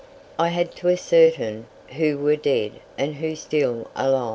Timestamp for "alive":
3.95-4.29